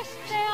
Este 0.00 0.47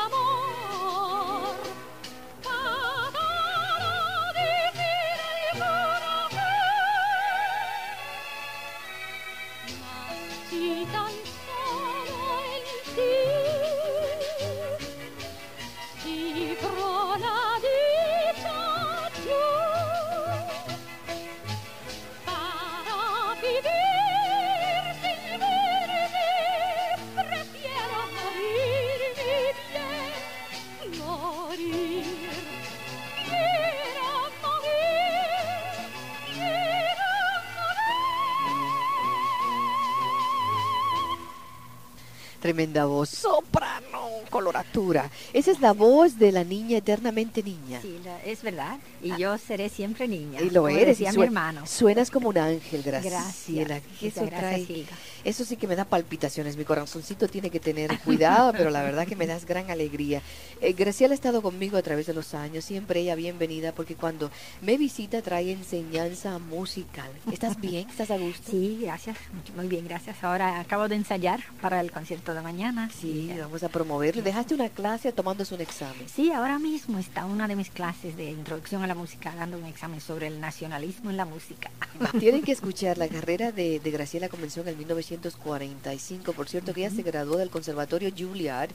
Tremenda 42.45 42.85
voz, 42.85 43.09
soprano, 43.09 44.21
coloratura. 44.29 45.09
Esa 45.33 45.49
es 45.49 45.61
la 45.61 45.73
voz 45.73 46.19
de 46.19 46.31
la 46.31 46.43
niña 46.43 46.77
eternamente 46.77 47.41
niña. 47.41 47.81
Sí, 47.81 47.97
es 48.23 48.43
verdad. 48.43 48.77
Y 49.01 49.09
ah. 49.09 49.17
yo 49.17 49.37
seré 49.39 49.67
siempre 49.67 50.07
niña. 50.07 50.39
Y 50.41 50.51
lo 50.51 50.67
eres. 50.67 51.01
Y 51.01 51.07
mi 51.17 51.23
hermano. 51.23 51.65
Suenas 51.65 52.11
como 52.11 52.29
un 52.29 52.37
ángel, 52.37 52.83
gracias. 52.83 53.13
Gracias. 53.47 54.03
Eso 54.03 54.25
gracias, 54.27 54.89
eso 55.23 55.43
sí 55.43 55.57
que 55.57 55.67
me 55.67 55.75
da 55.75 55.85
palpitaciones. 55.85 56.55
Mi 56.55 56.65
corazoncito 56.65 57.27
tiene 57.27 57.49
que 57.49 57.59
tener 57.59 57.97
cuidado, 58.01 58.51
pero 58.51 58.69
la 58.69 58.83
verdad 58.83 59.07
que 59.07 59.15
me 59.15 59.25
das 59.25 59.45
gran 59.45 59.71
alegría. 59.71 60.21
Eh, 60.61 60.73
Graciela 60.73 61.13
ha 61.13 61.15
estado 61.15 61.41
conmigo 61.41 61.77
a 61.77 61.81
través 61.81 62.05
de 62.05 62.13
los 62.13 62.35
años. 62.35 62.63
Siempre 62.63 62.99
ella 62.99 63.15
bienvenida 63.15 63.71
porque 63.71 63.95
cuando 63.95 64.29
me 64.61 64.77
visita 64.77 65.23
trae 65.23 65.51
enseñanza 65.51 66.37
musical. 66.37 67.09
¿Estás 67.31 67.59
bien? 67.59 67.89
¿Estás 67.89 68.11
a 68.11 68.17
gusto? 68.17 68.51
Sí, 68.51 68.77
gracias. 68.83 69.17
Muy 69.55 69.67
bien, 69.67 69.87
gracias. 69.87 70.23
Ahora 70.23 70.59
acabo 70.59 70.87
de 70.87 70.95
ensayar 70.95 71.39
para 71.59 71.81
el 71.81 71.91
concierto 71.91 72.34
de 72.35 72.41
mañana. 72.41 72.89
Sí, 72.99 73.31
vamos 73.39 73.63
a 73.63 73.69
promoverlo. 73.69 74.21
¿Dejaste 74.21 74.53
una 74.53 74.69
clase 74.69 75.11
tomándose 75.11 75.55
un 75.55 75.61
examen? 75.61 76.07
Sí, 76.07 76.31
ahora 76.31 76.59
mismo 76.59 76.99
está 76.99 77.25
una 77.25 77.47
de 77.47 77.55
mis 77.55 77.69
clases 77.69 78.15
de 78.17 78.31
introducción 78.31 78.83
a 78.83 78.87
la 78.87 78.95
música 78.95 79.33
dando 79.35 79.57
un 79.57 79.65
examen 79.65 80.01
sobre 80.01 80.27
el 80.27 80.39
nacionalismo 80.39 81.09
en 81.09 81.17
la 81.17 81.25
música. 81.25 81.71
Tienen 82.19 82.41
que 82.41 82.51
escuchar 82.51 82.97
la 82.97 83.07
carrera 83.07 83.51
de, 83.51 83.79
de 83.79 83.91
Graciela 83.91 84.29
comenzó 84.29 84.61
en 84.61 84.69
el 84.69 84.77
1900 84.77 85.05
1945. 85.05 86.33
Por 86.33 86.47
cierto, 86.47 86.73
que 86.73 86.85
ella 86.85 86.95
se 86.95 87.03
graduó 87.03 87.37
del 87.37 87.49
Conservatorio 87.49 88.11
Juilliard 88.15 88.69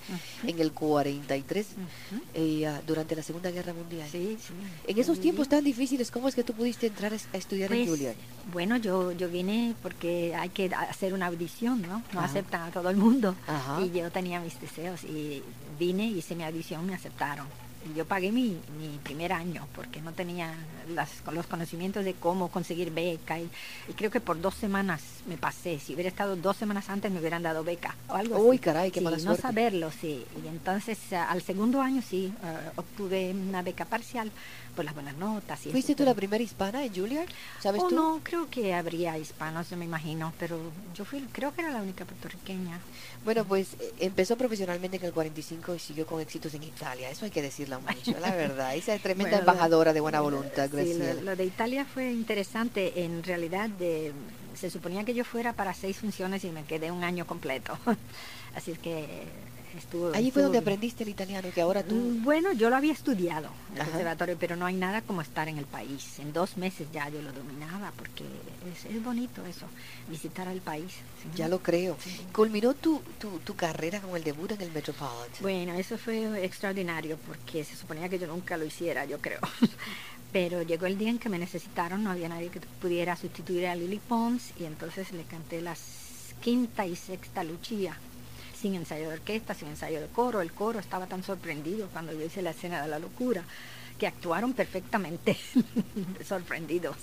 en 0.47 0.59
el 0.59 0.73
43 0.73 1.67
eh, 2.35 2.67
ah, 2.67 2.81
durante 2.87 3.17
la 3.17 3.23
Segunda 3.23 3.51
Guerra 3.51 3.73
Mundial. 3.73 4.09
En 4.87 4.99
esos 4.99 5.21
tiempos 5.21 5.49
tan 5.49 5.65
difíciles, 5.65 6.11
¿cómo 6.11 6.29
es 6.29 6.35
que 6.35 6.45
tú 6.45 6.53
pudiste 6.53 6.87
entrar 6.87 7.13
a 7.13 7.37
estudiar 7.37 7.73
en 7.73 7.79
pues, 7.79 7.89
Juilliard? 7.89 8.17
Bueno, 8.53 8.77
yo, 8.77 9.13
yo 9.13 9.29
vine 9.29 9.75
porque 9.83 10.35
hay 10.35 10.49
que 10.51 10.71
hacer 10.75 11.15
una 11.15 11.27
audición, 11.27 11.83
¿no? 11.83 12.03
No 12.13 12.21
aceptan 12.21 12.63
a 12.63 12.71
todo 12.71 12.91
el 12.91 12.97
mundo. 12.97 13.35
Y 13.83 13.91
yo 13.91 14.11
tenía 14.11 14.41
mis 14.41 14.61
deseos 14.61 15.05
y 15.05 15.43
vine, 15.79 16.07
hice 16.07 16.35
mi 16.35 16.45
audición, 16.45 16.87
me 16.87 16.95
aceptaron 16.95 17.47
yo 17.97 18.05
pagué 18.05 18.31
mi, 18.31 18.59
mi, 18.79 18.99
primer 19.03 19.33
año 19.33 19.67
porque 19.75 20.03
no 20.03 20.13
tenía 20.13 20.55
las, 20.95 21.11
los 21.33 21.47
conocimientos 21.47 22.05
de 22.05 22.15
cómo 22.15 22.49
conseguir 22.49 22.93
beca 22.93 23.39
y, 23.39 23.49
creo 23.97 24.11
que 24.11 24.21
por 24.21 24.41
dos 24.41 24.55
semanas 24.55 25.01
me 25.27 25.37
pasé. 25.37 25.79
Si 25.79 25.95
hubiera 25.95 26.09
estado 26.09 26.37
dos 26.37 26.57
semanas 26.57 26.91
antes 26.91 27.11
me 27.11 27.21
hubieran 27.21 27.43
dado 27.43 27.65
beca 27.65 27.97
o 28.09 28.15
algo 28.15 28.39
Uy, 28.39 28.59
caray, 28.59 28.91
qué 28.91 29.01
mala 29.01 29.17
No 29.19 29.35
saberlo, 29.35 29.91
sí. 29.91 30.25
Y 30.45 30.49
entonces 30.49 30.99
al 31.13 31.43
segundo 31.43 31.81
año 31.81 32.03
sí 32.03 32.33
eh, 32.45 32.71
obtuve 32.77 33.31
una 33.31 33.63
beca 33.63 33.87
parcial 33.87 34.31
por 34.71 34.85
las 34.85 34.95
buenas 34.95 35.17
notas. 35.17 35.67
Y 35.67 35.71
¿Fuiste 35.71 35.95
tú 35.95 36.05
la 36.05 36.15
primera 36.15 36.43
hispana 36.43 36.85
en 36.85 36.95
Juilliard? 36.95 37.29
¿Sabes 37.61 37.83
oh, 37.85 37.89
tú? 37.89 37.95
No, 37.95 38.21
creo 38.23 38.49
que 38.49 38.75
habría 38.75 39.19
hispanos, 39.19 39.71
yo 39.71 39.77
me 39.77 39.85
imagino, 39.85 40.33
pero 40.39 40.59
yo 40.95 41.05
fui, 41.05 41.21
creo 41.33 41.55
que 41.55 41.63
era 41.63 41.71
la 41.71 41.83
única 41.83 42.05
puertorriqueña. 42.05 42.81
Bueno, 43.25 43.45
pues 43.45 43.75
eh, 43.75 43.93
empezó 44.01 44.37
profesionalmente 44.37 44.97
en 44.97 45.05
el 45.05 45.13
45 45.13 45.75
y 45.75 45.79
siguió 45.79 46.07
con 46.07 46.21
éxitos 46.21 46.55
en 46.55 46.63
Italia. 46.63 47.11
Eso 47.11 47.25
hay 47.25 47.31
que 47.31 47.43
decirlo 47.43 47.81
mucho, 47.81 48.19
la 48.21 48.35
verdad. 48.35 48.75
Esa 48.75 48.95
es 48.95 49.03
tremenda 49.03 49.39
embajadora 49.39 49.93
de 49.93 50.01
buena 50.01 50.21
voluntad. 50.21 50.71
Sí, 50.71 50.99
lo, 51.23 51.37
de 51.37 51.45
Italia 51.45 51.85
fue 51.85 52.11
interesante. 52.13 53.05
En 53.05 53.23
realidad, 53.23 53.69
de, 53.69 54.13
se 54.55 54.71
suponía 54.71 55.05
que 55.05 55.15
yo 55.15 55.25
fuera 55.25 55.53
para 55.53 55.75
seis 55.75 55.99
funciones 55.99 56.45
y 56.45 56.51
me 56.51 56.65
quedé 56.65 56.91
un 56.91 57.05
año 57.05 57.27
completo. 57.27 57.79
Así 58.55 58.73
es 58.73 58.79
que 58.79 59.25
Estuvo, 59.77 60.13
Allí 60.15 60.31
fue 60.31 60.43
donde 60.43 60.59
aprendiste 60.59 61.05
el 61.05 61.11
italiano, 61.11 61.49
que 61.55 61.61
ahora 61.61 61.83
tú... 61.83 61.95
Mm, 61.95 62.25
bueno, 62.25 62.53
yo 62.53 62.71
lo 62.71 62.77
había 62.77 62.93
estudiado 62.93 63.51
en 63.73 63.81
el 63.81 63.87
conservatorio, 63.87 64.37
pero 64.39 64.57
no 64.57 64.67
hay 64.67 64.75
nada 64.75 65.01
como 65.03 65.23
estar 65.23 65.49
en 65.49 65.59
el 65.59 65.65
país. 65.65 66.19
En 66.19 66.33
dos 66.33 66.57
meses 66.57 66.89
ya 66.93 67.09
yo 67.09 67.23
lo 67.23 67.33
dominaba, 67.33 67.93
porque 67.97 68.25
es, 68.89 69.05
bonito 69.05 69.45
eso, 69.47 69.67
visitar 70.09 70.49
al 70.49 70.61
país. 70.61 70.93
Ya 71.37 71.49
lo 71.49 71.61
creo. 71.61 71.97
¿Culminó 72.33 72.75
tu, 72.75 73.01
tu, 73.19 73.39
tu, 73.39 73.55
carrera 73.55 74.01
con 74.01 74.17
el 74.17 74.25
debut 74.25 74.51
en 74.53 74.61
el 74.61 74.73
Metropolitan? 74.73 75.41
Bueno, 75.41 75.75
eso 75.75 75.97
fue 75.99 76.45
extraordinario, 76.45 77.17
porque 77.27 77.65
se 77.65 77.77
suponía 77.77 78.09
que 78.09 78.19
yo 78.19 78.27
nunca 78.27 78.57
lo 78.57 78.65
hiciera, 78.65 79.05
yo 79.05 79.21
creo. 79.21 79.41
pero 80.33 80.63
llegó 80.63 80.87
el 80.87 80.99
día 80.99 81.11
en 81.11 81.19
que 81.19 81.29
me 81.29 81.39
necesitaron, 81.39 82.03
no 82.03 82.11
había 82.11 82.29
nadie 82.29 82.49
que 82.49 82.61
pudiera 82.61 83.17
sustituir 83.17 83.67
a 83.67 83.77
Lily 83.77 84.01
Pons, 84.09 84.53
y 84.59 84.65
entonces 84.65 85.13
le 85.13 85.25
canté 85.25 85.61
la 85.61 85.77
quinta 86.41 86.87
y 86.87 86.97
sexta 86.97 87.45
Lucia 87.45 87.97
sin 88.61 88.75
ensayo 88.75 89.09
de 89.09 89.15
orquesta, 89.15 89.55
sin 89.55 89.69
ensayo 89.69 90.01
de 90.01 90.07
coro. 90.09 90.41
El 90.41 90.53
coro 90.53 90.79
estaba 90.79 91.07
tan 91.07 91.23
sorprendido 91.23 91.89
cuando 91.93 92.13
yo 92.13 92.25
hice 92.25 92.43
la 92.43 92.51
escena 92.51 92.83
de 92.83 92.89
la 92.89 92.99
locura 92.99 93.43
que 93.99 94.07
actuaron 94.07 94.55
perfectamente 94.55 95.37
sorprendidos. 96.27 96.97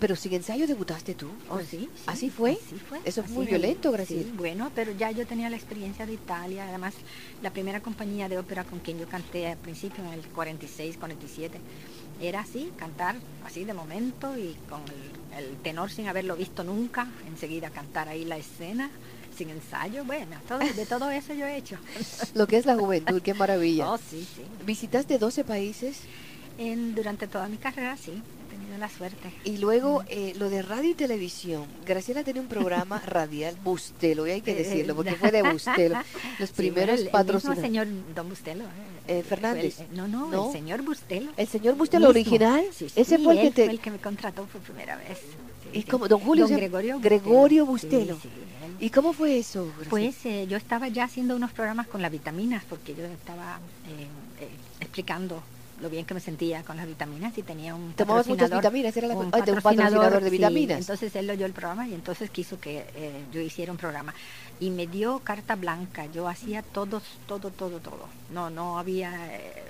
Pero 0.00 0.16
sin 0.16 0.32
ensayo 0.34 0.66
debutaste 0.66 1.14
tú. 1.14 1.28
Oh, 1.48 1.60
sí, 1.60 1.88
¿Así 2.06 2.30
fue? 2.30 2.52
Así 2.52 2.76
fue. 2.76 2.98
Eso 3.04 3.22
fue 3.22 3.32
muy 3.32 3.46
violento, 3.46 3.92
Graciela. 3.92 4.32
bueno, 4.34 4.72
pero 4.74 4.90
ya 4.90 5.12
yo 5.12 5.24
tenía 5.24 5.48
la 5.48 5.56
experiencia 5.56 6.04
de 6.04 6.14
Italia. 6.14 6.66
Además, 6.68 6.94
la 7.42 7.50
primera 7.50 7.80
compañía 7.80 8.28
de 8.28 8.38
ópera 8.38 8.64
con 8.64 8.80
quien 8.80 8.98
yo 8.98 9.08
canté 9.08 9.46
al 9.46 9.58
principio, 9.58 10.04
en 10.04 10.14
el 10.14 10.26
46, 10.26 10.96
47, 10.96 11.60
era 12.20 12.40
así, 12.40 12.72
cantar 12.76 13.16
así 13.46 13.64
de 13.64 13.74
momento 13.74 14.36
y 14.36 14.56
con 14.68 14.82
el 15.38 15.56
tenor 15.58 15.92
sin 15.92 16.08
haberlo 16.08 16.36
visto 16.36 16.64
nunca, 16.64 17.06
enseguida 17.28 17.70
cantar 17.70 18.08
ahí 18.08 18.24
la 18.24 18.36
escena 18.36 18.90
sin 19.42 19.50
ensayo, 19.50 20.04
bueno, 20.04 20.36
todo, 20.46 20.60
de 20.60 20.86
todo 20.86 21.10
eso 21.10 21.34
yo 21.34 21.46
he 21.46 21.56
hecho. 21.56 21.76
Lo 22.34 22.46
que 22.46 22.56
es 22.58 22.66
la 22.66 22.76
juventud, 22.76 23.20
qué 23.22 23.34
maravilla. 23.34 23.90
Oh, 23.90 23.98
sí, 23.98 24.26
sí. 24.36 24.42
¿Visitaste 24.64 25.18
12 25.18 25.42
países? 25.44 25.96
En, 26.58 26.94
durante 26.94 27.26
toda 27.26 27.48
mi 27.48 27.56
carrera, 27.56 27.96
sí, 27.96 28.12
he 28.12 28.50
tenido 28.54 28.78
la 28.78 28.88
suerte. 28.88 29.32
Y 29.44 29.56
luego 29.56 30.04
eh, 30.08 30.34
lo 30.38 30.48
de 30.48 30.62
radio 30.62 30.90
y 30.90 30.94
televisión. 30.94 31.64
Graciela 31.86 32.22
tenía 32.22 32.40
un 32.42 32.46
programa 32.48 33.00
radial, 33.06 33.56
Bustelo, 33.64 34.26
y 34.28 34.30
hay 34.32 34.40
que 34.42 34.52
Eh, 34.52 34.56
decirlo, 34.62 34.94
porque 34.94 35.14
fue 35.16 35.32
de 35.32 35.42
Bustelo. 35.42 35.96
Los 36.38 36.50
Sí, 36.50 36.54
primeros 36.56 36.90
el- 36.90 36.98
el 36.98 37.04
mismo 37.06 37.18
patrocinadores. 37.18 37.62
señor 37.64 37.86
Don 38.14 38.28
Bustelo. 38.28 38.64
eh, 38.64 39.18
Eh, 39.18 39.22
Fernández. 39.28 39.80
el- 39.80 39.96
no, 39.96 40.06
no, 40.06 40.30
¿No? 40.30 40.46
el 40.46 40.52
señor 40.52 40.82
Bustelo. 40.82 41.32
El 41.36 41.48
señor 41.48 41.74
Bustelo 41.74 42.12
mismo. 42.12 42.20
original, 42.30 42.64
Sí, 42.72 42.84
ese 42.94 43.16
sí, 43.16 43.24
fue 43.24 43.32
el 43.34 43.40
que 43.40 43.50
te... 43.50 43.64
fue 43.64 43.72
el 43.72 43.80
que 43.80 43.90
me 43.90 43.98
contrató 43.98 44.44
por 44.44 44.60
primera 44.60 44.96
vez. 44.98 45.18
Sí, 45.18 45.78
¿Y 45.78 45.82
sí. 45.82 45.88
cómo? 45.88 46.06
Don 46.06 46.20
Julio 46.20 46.46
se- 46.46 46.54
Gregorio 46.54 47.00
Gregorio 47.00 47.64
Bustelo. 47.66 48.18
¿Y 48.82 48.90
cómo 48.90 49.12
fue 49.12 49.38
eso? 49.38 49.72
Pues 49.88 50.26
eh, 50.26 50.46
yo 50.48 50.56
estaba 50.56 50.88
ya 50.88 51.04
haciendo 51.04 51.36
unos 51.36 51.52
programas 51.52 51.86
con 51.86 52.02
las 52.02 52.10
vitaminas 52.10 52.64
porque 52.68 52.96
yo 52.96 53.04
estaba 53.04 53.60
eh, 53.86 54.08
eh, 54.40 54.48
explicando 54.80 55.40
lo 55.80 55.88
bien 55.88 56.04
que 56.04 56.14
me 56.14 56.20
sentía 56.20 56.64
con 56.64 56.76
las 56.76 56.86
vitaminas 56.88 57.38
y 57.38 57.42
tenía 57.44 57.76
un 57.76 57.92
¿Tomabas 57.92 58.26
muchas 58.26 58.50
patrocinador- 58.50 58.56
vitaminas? 58.58 58.96
¿Era 58.96 59.06
la- 59.06 59.14
ah, 59.14 59.18
de 59.18 59.24
un 59.24 59.30
patrocinador 59.30 60.20
de 60.20 60.30
sí, 60.30 60.36
vitaminas? 60.36 60.80
entonces 60.80 61.14
él 61.14 61.30
oyó 61.30 61.46
el 61.46 61.52
programa 61.52 61.86
y 61.86 61.94
entonces 61.94 62.28
quiso 62.30 62.58
que 62.58 62.84
eh, 62.96 63.24
yo 63.32 63.40
hiciera 63.40 63.70
un 63.70 63.78
programa 63.78 64.14
y 64.58 64.70
me 64.70 64.88
dio 64.88 65.20
carta 65.20 65.54
blanca. 65.54 66.06
Yo 66.06 66.26
hacía 66.26 66.62
todo, 66.62 67.00
todo, 67.28 67.50
todo, 67.50 67.78
todo. 67.78 68.08
No, 68.32 68.50
no 68.50 68.80
había 68.80 69.12
eh, 69.36 69.62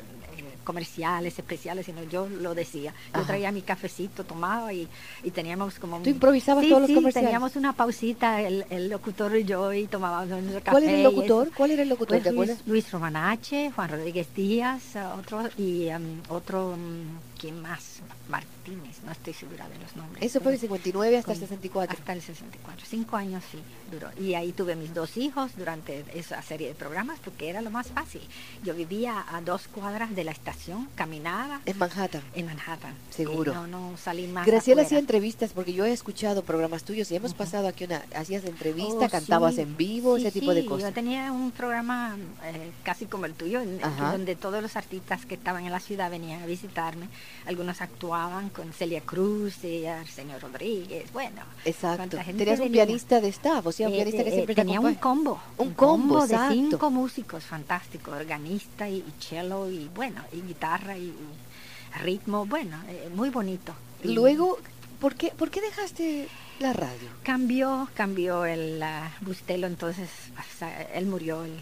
comerciales 0.65 1.39
especiales, 1.39 1.87
sino 1.87 2.03
yo 2.05 2.29
lo 2.29 2.55
decía. 2.55 2.93
Yo 3.15 3.21
Ajá. 3.21 3.27
traía 3.27 3.53
mi 3.53 3.63
cafecito, 3.63 4.25
tomaba 4.25 4.73
y, 4.73 4.89
y 5.23 5.31
teníamos 5.31 5.79
como 5.79 5.99
¿Tú 6.01 6.11
improvisabas 6.11 6.65
sí, 6.65 6.69
todos 6.71 6.83
los 6.83 6.89
sí, 6.89 6.95
comerciales? 6.95 7.29
teníamos 7.29 7.57
una 7.57 7.73
pausita, 7.73 8.41
el, 8.43 8.65
el 8.71 8.89
locutor 8.89 9.37
y 9.37 9.45
yo, 9.45 9.73
y 9.73 9.87
tomábamos 9.87 10.29
nuestro 10.29 10.61
café. 10.61 10.71
¿Cuál 10.71 10.85
era 10.85 10.97
el 10.97 11.03
locutor? 11.03 11.51
¿Cuál 11.57 11.71
era 11.73 11.83
el 11.83 11.89
locutor? 11.89 12.09
Pues 12.23 12.23
¿Te 12.23 12.33
Luis? 12.33 12.67
Luis 12.67 12.91
Romanache, 12.93 13.71
Juan 13.73 13.89
Rodríguez 13.91 14.29
Díaz, 14.35 14.97
eh, 14.97 15.03
otro, 15.19 15.43
y 15.59 15.89
em, 15.89 16.21
otro, 16.29 16.77
mm, 16.77 17.32
¿quién 17.43 17.61
más? 17.61 17.99
Martínez, 18.29 18.99
no 19.05 19.11
estoy 19.11 19.35
segura 19.35 19.69
de 19.69 19.77
los 19.81 19.97
nombres. 19.97 20.25
Eso 20.25 20.41
fue 20.41 20.53
del 20.53 20.61
pero 20.61 20.73
59 20.75 21.19
hasta 21.19 21.33
el 21.33 21.39
con- 21.39 21.49
64. 21.49 21.99
Hasta 21.99 22.13
el 22.13 22.23
64, 22.23 22.87
cinco 22.89 23.17
años 23.17 23.43
sí 23.51 23.59
duró. 23.91 24.09
Y 24.19 24.35
ahí 24.35 24.53
tuve 24.53 24.77
mis 24.77 24.95
dos 24.95 25.17
hijos 25.17 25.51
durante 25.57 26.05
esa 26.15 26.41
serie 26.43 26.69
de 26.69 26.75
programas 26.75 27.19
porque 27.19 27.49
era 27.51 27.61
lo 27.61 27.71
más 27.71 27.89
fácil. 27.89 28.23
Yo 28.63 28.75
vivía 28.75 29.25
a 29.29 29.41
dos 29.41 29.67
cuadras 29.67 30.15
de 30.15 30.23
la 30.23 30.31
estación, 30.31 30.89
caminaba 30.95 31.61
En 31.67 31.77
Manhattan. 31.79 32.23
en 32.35 32.47
Manhattan. 32.47 32.95
Seguro. 33.11 33.51
Y 33.53 33.55
no, 33.57 33.67
no 33.67 33.97
salí 33.99 34.29
más. 34.29 34.47
Graciela 34.47 34.83
hacía 34.83 35.01
entrevistas 35.01 35.51
porque 35.53 35.73
yo 35.73 35.85
he 35.85 35.93
escuchado 35.93 36.45
programas 36.45 36.85
tuyos 36.85 37.11
y 37.11 37.17
hemos 37.17 37.35
pasado 37.35 37.67
aquí 37.67 37.85
una 37.85 38.03
hacías 38.15 38.45
entrevista, 38.45 39.07
Oh, 39.07 39.11
cantabas 39.11 39.57
sí. 39.57 39.63
en 39.63 39.77
vivo, 39.77 40.17
Sí, 40.17 40.27
ese 40.27 40.39
tipo 40.41 40.55
de 40.55 40.65
cosas. 40.65 40.91
Yo 40.91 40.95
tenía 40.95 41.33
un 41.33 41.51
programa 41.51 42.17
eh, 42.45 42.71
casi 42.85 43.07
como 43.07 43.27
el 43.27 43.35
tuyo, 43.35 43.61
en- 43.61 43.81
donde 44.13 44.37
todos 44.37 44.63
los 44.63 44.77
artistas 44.77 45.27
que 45.27 45.35
estaban 45.35 45.65
en 45.67 45.73
la 45.73 45.81
ciudad 45.81 46.09
venían 46.09 46.41
a 46.43 46.47
visitarme. 46.47 47.09
Algunos 47.47 47.81
actuaban 47.81 48.51
con 48.51 48.73
Celia 48.73 49.01
Cruz 49.01 49.65
y 49.65 49.87
Arsenio 49.87 50.39
Rodríguez. 50.39 51.13
Bueno, 51.13 51.43
Exacto. 51.65 52.17
Tenías 52.19 52.59
un 52.61 52.67
venía. 52.67 52.85
pianista 52.85 53.21
de 53.21 53.29
staff, 53.29 53.67
o 53.67 53.73
sea, 53.73 53.89
un 53.89 53.95
Eh, 53.95 53.97
pianista 53.97 54.23
que 54.25 54.29
eh, 54.31 54.33
siempre 54.33 54.55
te 54.55 54.61
tenía 54.63 54.81
un 54.81 54.95
combo. 54.95 55.41
Un 55.59 55.75
combo, 55.75 56.27
de 56.27 56.35
exacto. 56.35 56.55
cinco 56.55 56.91
músicos 56.91 57.45
fantásticos, 57.45 58.15
organista 58.15 58.89
y, 58.89 58.97
y 58.99 59.13
cello 59.21 59.69
y 59.71 59.89
bueno, 59.95 60.23
y 60.33 60.41
guitarra 60.43 60.97
y, 60.97 61.07
y 61.07 61.99
ritmo, 62.03 62.47
bueno, 62.47 62.77
eh, 62.89 63.11
muy 63.15 63.31
bonito. 63.31 63.75
Y 64.03 64.09
Luego, 64.15 64.59
¿por 65.01 65.15
qué, 65.15 65.29
¿por 65.37 65.51
qué 65.51 65.61
dejaste 65.61 66.29
la 66.61 66.73
radio? 66.73 67.09
cambió, 67.23 67.89
cambió 67.95 68.45
el 68.45 68.83
ah, 68.83 69.11
Bustelo, 69.21 69.67
entonces 69.67 70.09
o 70.39 70.59
sea, 70.59 70.83
él 70.95 71.07
murió, 71.07 71.45
el 71.45 71.53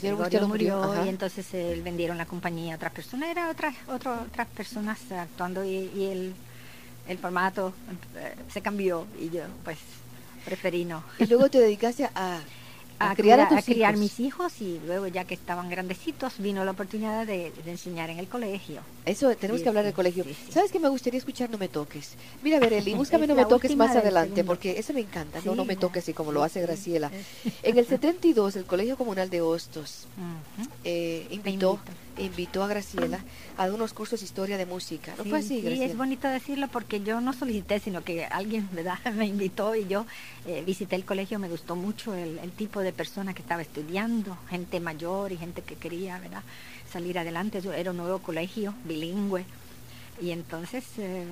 Gregorio 0.00 0.40
murió, 0.48 0.80
y 1.04 1.08
entonces 1.08 1.52
él 1.54 1.82
vendieron 1.82 2.16
la 2.18 2.26
compañía 2.26 2.74
a 2.74 2.76
otra 2.76 2.90
persona, 2.90 3.30
era 3.30 3.50
otra, 3.50 3.72
otro- 3.88 4.22
otras 4.22 4.46
personas 4.48 4.98
actuando 5.10 5.64
y, 5.64 5.90
y 5.94 6.04
el, 6.06 6.34
el 7.08 7.18
formato 7.18 7.72
eh, 8.16 8.34
se 8.52 8.60
cambió 8.62 9.06
y 9.20 9.30
yo 9.30 9.42
pues 9.64 9.78
preferí 10.44 10.84
no. 10.84 11.02
Y 11.18 11.26
luego 11.26 11.48
te 11.50 11.58
dedicaste 11.60 12.04
a, 12.14 12.40
a, 12.98 13.10
a 13.10 13.14
criar 13.16 13.40
a 13.40 13.48
tus 13.48 13.64
criar 13.64 13.94
hijos. 13.94 14.00
mis 14.00 14.20
hijos 14.20 14.52
y 14.60 14.80
luego 14.86 15.06
ya 15.06 15.24
que 15.24 15.34
estaban 15.34 15.68
grandecitos 15.70 16.34
vino 16.38 16.64
la 16.64 16.72
oportunidad 16.72 17.26
de, 17.26 17.52
de 17.64 17.70
enseñar 17.70 18.10
en 18.10 18.18
el 18.18 18.28
colegio. 18.28 18.80
Eso, 19.04 19.34
tenemos 19.36 19.60
Sí, 19.60 19.62
que 19.64 19.68
hablar 19.68 19.84
del 19.84 19.94
colegio. 19.94 20.24
sí, 20.24 20.34
sí. 20.46 20.52
¿Sabes 20.52 20.72
qué 20.72 20.78
me 20.80 20.88
gustaría 20.88 21.18
escuchar? 21.18 21.48
No 21.50 21.58
me 21.58 21.68
toques. 21.68 22.14
Mira, 22.42 22.58
Bereli, 22.58 22.94
búscame 22.96 23.26
No 23.26 23.34
me 23.34 23.44
toques 23.46 23.74
más 23.76 23.90
del 23.94 24.02
adelante, 24.02 24.34
segundo. 24.36 24.50
porque 24.52 24.78
eso 24.78 24.92
me 24.92 25.00
encanta. 25.00 25.40
no, 25.44 25.54
no 25.54 25.64
me 25.64 25.76
toques, 25.76 26.08
y 26.08 26.12
como 26.12 26.32
lo 26.32 26.42
hace. 26.42 26.60
Graciela. 26.60 27.10
En 27.62 27.78
el 27.78 27.86
72, 27.86 28.56
el 28.56 28.64
Colegio 28.64 28.96
Comunal 28.96 29.30
de 29.30 29.40
Hostos 29.42 30.06
eh, 30.84 31.26
invitó, 31.30 31.74
invito. 31.74 31.80
Invitó 32.18 32.62
a 32.62 32.68
Graciela 32.68 33.18
a 33.56 33.66
dar 33.66 33.72
unos 33.74 33.92
cursos 33.92 34.20
de 34.20 34.26
historia 34.26 34.56
de 34.56 34.66
música. 34.66 35.14
¿No 35.16 35.24
Sí, 35.24 35.30
fue 35.30 35.38
así, 35.38 35.48
sí, 35.48 35.60
Graciela? 35.62 35.84
es 35.86 35.96
bonito 35.96 36.28
decirlo 36.28 36.68
porque 36.68 37.00
yo 37.00 37.20
no 37.20 37.32
solicité, 37.32 37.80
sino 37.80 38.02
que 38.04 38.24
alguien 38.24 38.68
¿verdad? 38.72 38.98
me 39.14 39.26
invitó 39.26 39.74
y 39.74 39.86
yo 39.86 40.06
eh, 40.46 40.62
visité 40.66 40.96
el 40.96 41.04
colegio, 41.04 41.38
me 41.38 41.48
gustó 41.48 41.76
mucho 41.76 42.14
el, 42.14 42.38
el 42.38 42.52
tipo 42.52 42.80
de 42.80 42.92
persona 42.92 43.34
que 43.34 43.42
estaba 43.42 43.62
estudiando, 43.62 44.36
gente 44.50 44.80
mayor 44.80 45.32
y 45.32 45.36
gente 45.36 45.62
que 45.62 45.76
quería 45.76 46.18
¿verdad? 46.18 46.42
salir 46.92 47.18
adelante. 47.18 47.60
Yo 47.60 47.72
era 47.72 47.90
un 47.90 47.96
nuevo 47.98 48.18
colegio, 48.20 48.74
bilingüe, 48.84 49.44
y 50.20 50.30
entonces 50.30 50.84
eh, 50.98 51.24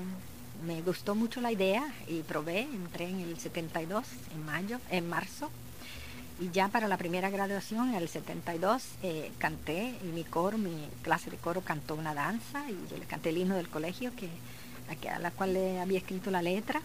me 0.67 0.81
gustó 0.83 1.15
mucho 1.15 1.41
la 1.41 1.51
idea 1.53 1.83
y 2.09 2.21
probé, 2.21 2.61
entré 2.61 3.09
en 3.09 3.21
el 3.21 3.39
72, 3.39 4.05
en 4.35 4.45
mayo, 4.47 4.79
en 4.91 5.09
marzo, 5.09 5.51
y 6.41 6.51
ya 6.51 6.69
para 6.69 6.87
la 6.89 6.97
primera 6.99 7.31
graduación, 7.31 7.89
en 7.91 7.95
el 7.95 8.09
72, 8.09 8.83
eh, 9.03 9.31
canté 9.39 9.95
y 10.03 10.07
mi 10.07 10.25
coro, 10.25 10.59
mi 10.59 10.87
clase 11.03 11.31
de 11.31 11.37
coro 11.39 11.63
cantó 11.63 11.95
una 11.95 12.13
danza 12.15 12.65
y 12.71 12.75
yo 12.91 12.99
le 12.99 13.07
canté 13.07 13.31
el 13.31 13.39
himno 13.39 13.57
del 13.57 13.69
colegio 13.69 14.13
que, 14.15 14.29
a, 15.09 15.19
la 15.19 15.31
cual 15.31 15.55
le 15.55 15.81
había 15.81 15.99
escrito 15.99 16.31
la 16.31 16.43
letra. 16.43 16.81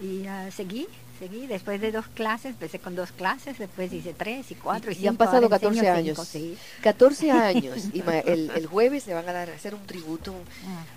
Y 0.00 0.26
ah, 0.26 0.50
seguí, 0.50 0.88
seguí. 1.20 1.46
Después 1.46 1.80
de 1.80 1.92
dos 1.92 2.06
clases, 2.08 2.46
empecé 2.52 2.78
con 2.80 2.96
dos 2.96 3.12
clases, 3.12 3.58
después 3.58 3.92
hice 3.92 4.12
tres 4.14 4.50
y 4.50 4.54
cuatro 4.54 4.90
y, 4.90 4.94
Y 4.94 5.06
han 5.06 5.14
cinco, 5.14 5.24
pasado 5.24 5.44
ahora 5.44 5.56
enseño 5.56 5.82
14 5.82 5.84
cinco, 5.84 6.22
años. 6.22 6.28
sí. 6.28 6.56
14 6.82 7.30
años. 7.30 7.78
Y 7.92 8.00
el, 8.26 8.50
el 8.50 8.66
jueves 8.66 9.06
le 9.06 9.14
van 9.14 9.28
a 9.28 9.32
dar 9.32 9.50
a 9.50 9.54
hacer 9.54 9.74
un 9.74 9.84
tributo, 9.86 10.32
un, 10.32 10.38
un 10.38 10.44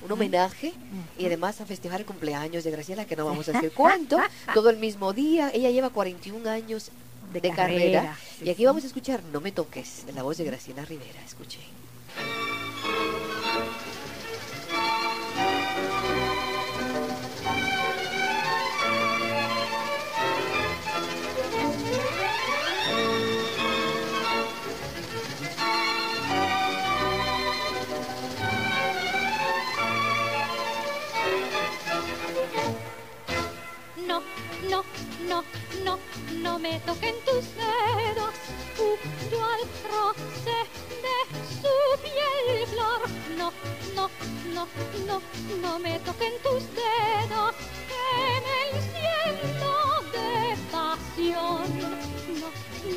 Ujú. 0.06 0.14
homenaje 0.14 0.74
y 1.20 1.26
además 1.26 1.60
a 1.62 1.66
festejar 1.66 2.00
el 2.00 2.06
cumpleaños 2.06 2.64
de 2.64 2.72
Graciela, 2.72 3.06
que 3.06 3.16
no 3.16 3.26
vamos 3.26 3.48
a 3.50 3.52
decir 3.52 3.72
cuánto, 3.76 4.18
todo 4.54 4.70
el 4.70 4.78
mismo 4.78 5.12
día. 5.14 5.52
Ella 5.54 5.70
lleva 5.70 5.90
41 5.90 6.50
años 6.50 6.92
de, 7.34 7.42
De 7.42 7.52
carrera. 7.52 8.02
carrera, 8.02 8.18
sí, 8.40 8.46
y 8.46 8.50
aquí 8.50 8.62
sí. 8.62 8.66
vamos 8.66 8.84
a 8.84 8.88
escuchar 8.88 9.24
No 9.32 9.42
me 9.42 9.52
toques, 9.52 10.06
en 10.08 10.16
la 10.16 10.24
voz 10.24 10.38
de 10.38 10.46
Graciela 10.46 10.86
Rivera. 10.86 11.22
Escuche. 11.26 11.60
No, 35.28 35.44
no, 35.84 36.00
no, 36.42 36.60
me 36.60 36.80
toquen 36.82 37.16
tus 37.26 37.46
dedos, 37.56 38.34
junto 38.78 39.44
al 39.44 39.62
roce 39.92 40.58
de 41.04 41.18
su 41.62 42.02
piel 42.02 42.68
flor. 42.68 43.02
No, 43.38 43.52
no, 43.96 44.10
no, 44.54 44.68
no, 45.06 45.22
no 45.62 45.80
me 45.80 46.00
toquen 46.00 46.34
tus 46.42 46.64
dedos, 46.74 47.56
que 47.90 48.42
me 48.46 48.78
enciendo 48.78 49.72
de 50.14 50.58
pasión. 50.72 51.97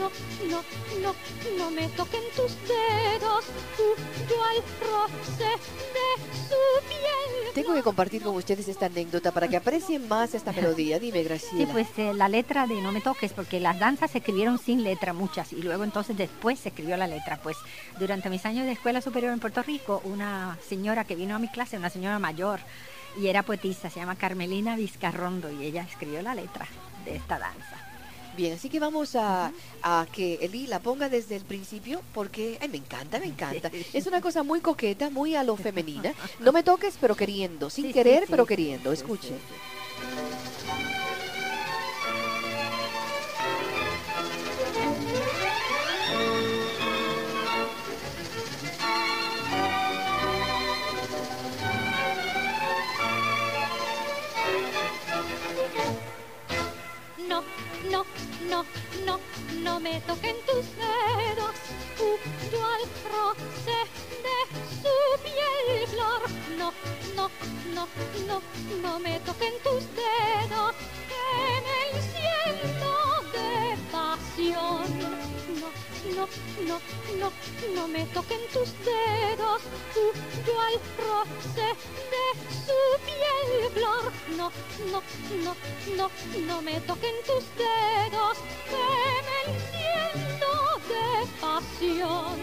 No, 0.01 0.11
no, 0.49 0.63
no, 1.03 1.15
no, 1.59 1.71
me 1.71 1.87
toquen 1.89 2.23
tus 2.35 2.53
dedos, 2.67 3.45
junto 3.77 4.43
al 4.45 4.57
roce 4.81 5.45
de 5.45 6.23
su 6.49 6.89
piel 6.89 7.55
Tengo 7.55 7.75
que 7.75 7.83
compartir 7.83 8.23
con 8.23 8.35
ustedes 8.35 8.67
esta 8.69 8.87
anécdota 8.87 9.31
para 9.31 9.47
que 9.49 9.57
aprecien 9.59 10.09
más 10.09 10.35
esta 10.35 10.53
melodía. 10.53 10.99
Dime, 10.99 11.19
Sí, 11.19 11.25
Graciela. 11.25 11.73
pues 11.73 11.87
eh, 11.99 12.15
la 12.15 12.29
letra 12.29 12.67
de 12.67 12.81
No 12.81 12.93
me 12.93 13.01
toques, 13.03 13.33
porque 13.35 13.61
las 13.61 13.79
danzas 13.79 14.11
se 14.13 14.19
escribieron 14.19 14.59
sin 14.59 14.83
letra 14.83 15.13
muchas 15.13 15.53
y 15.53 15.61
luego 15.63 15.85
entonces 15.85 16.17
después 16.17 16.59
se 16.59 16.71
escribió 16.71 16.97
la 16.97 17.07
letra. 17.07 17.39
Pues 17.43 17.57
durante 17.99 18.31
mis 18.31 18.45
años 18.47 18.65
de 18.67 18.73
escuela 18.73 19.01
superior 19.03 19.33
en 19.33 19.41
Puerto 19.41 19.63
Rico, 19.63 20.01
una 20.05 20.59
señora 20.67 21.05
que 21.05 21.15
vino 21.17 21.37
a 21.37 21.39
mi 21.39 21.49
clase, 21.49 21.77
una 21.77 21.91
señora 21.91 22.19
mayor 22.19 22.61
y 23.21 23.27
era 23.27 23.43
poetisa, 23.43 23.91
se 23.91 24.01
llama 24.01 24.17
Carmelina 24.17 24.77
Vizcarrondo 24.77 25.51
y 25.53 25.65
ella 25.65 25.83
escribió 25.83 26.23
la 26.23 26.35
letra 26.35 26.67
de 27.05 27.17
esta 27.17 27.39
danza. 27.39 27.90
Bien, 28.41 28.55
así 28.55 28.71
que 28.71 28.81
vamos 28.81 29.17
a, 29.17 29.53
a 29.83 30.07
que 30.11 30.39
Eli 30.41 30.67
la 30.67 30.79
ponga 30.79 31.11
desde 31.11 31.37
el 31.37 31.45
principio 31.45 32.01
porque 32.15 32.57
ay, 32.63 32.71
me 32.71 32.79
encanta, 32.79 33.21
me 33.21 33.27
encanta. 33.27 33.71
Es 33.93 34.07
una 34.07 34.23
cosa 34.23 34.43
muy 34.43 34.61
coqueta, 34.61 35.11
muy 35.11 35.35
a 35.35 35.45
lo 35.45 35.57
femenina. 35.67 36.15
No 36.39 36.51
me 36.51 36.63
toques, 36.63 36.95
pero 36.99 37.15
queriendo, 37.15 37.69
sin 37.69 37.89
Sí, 37.89 37.93
querer, 37.93 38.21
sí, 38.23 38.29
pero 38.31 38.45
sí, 38.45 38.49
queriendo. 38.49 38.93
Escuche. 38.93 39.35
No 59.71 59.79
me 59.79 60.01
toquen 60.01 60.37
tus 60.49 60.67
dedos. 60.83 61.55
Huyo 62.01 62.61
al 62.75 62.85
roce 63.15 63.79
de 64.27 64.39
su 64.83 64.97
piel 65.25 65.87
flor. 65.93 66.23
No, 66.59 66.73
no, 67.17 67.31
no, 67.77 67.87
no, 68.29 68.43
no 68.83 68.99
me 68.99 69.21
toquen 69.21 69.55
tus 69.63 69.83
dedos. 70.01 70.75
Que 71.11 71.27
me 71.67 71.79
enciendo 71.95 72.91
de 73.37 73.51
pasión. 73.93 74.87
No, 75.61 75.69
no, 76.17 76.25
no, 76.69 76.77
no, 77.21 77.29
no 77.77 77.89
me 77.89 78.05
toquen 78.07 78.41
tus 78.53 78.71
dedos. 78.91 79.61
Huyo 79.95 80.55
al 80.69 80.77
roce 81.07 81.67
de 82.13 82.27
su 82.67 82.79
piel 83.07 83.51
flor. 83.75 84.13
No, 84.37 84.51
no, 84.91 85.01
no, 85.45 85.53
no, 85.97 86.11
no 86.49 86.63
me 86.63 86.81
toquen 86.81 87.15
tus 87.29 87.45
dedos. 87.57 88.37
Que 88.71 88.85
me 89.27 89.30
enciendo 89.47 90.51
de 90.91 91.27
pasión. 91.41 92.37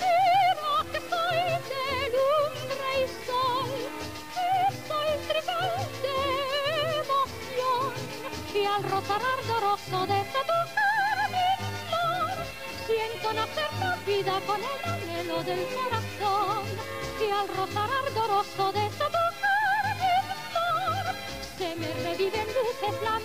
Mira 0.00 0.70
que 0.92 1.00
soy 1.10 1.40
de 1.70 1.86
lumbre 2.16 2.88
y 3.02 3.06
sol. 3.26 3.70
Y 4.36 4.88
soy 4.88 5.10
trigal 5.28 5.72
de 6.04 6.16
emoción. 7.02 7.92
Y 8.54 8.64
al 8.66 8.82
rozar 8.84 9.22
ardoroso 9.38 10.06
de 10.06 10.20
tu 10.32 10.58
carmín 10.76 11.60
flor, 11.88 12.36
siento 12.86 13.32
nacer 13.32 13.70
la 13.80 13.96
vida 14.06 14.34
con 14.46 14.60
el 14.60 14.80
anhelo 14.92 15.42
del 15.44 15.66
corazón. 15.76 16.64
Y 17.20 17.30
al 17.30 17.48
rozar 17.48 17.90
ardoroso 18.04 18.72
de 18.72 18.86
tu 18.98 19.06
carmín 19.44 20.26
flor, 20.50 21.04
se 21.58 21.76
me 21.76 21.92
reviven 22.08 22.46
luces 22.46 23.02
la 23.02 23.18